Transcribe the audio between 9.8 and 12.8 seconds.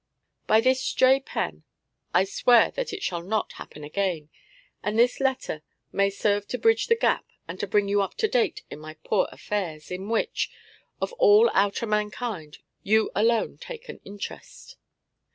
in which, of all outer mankind,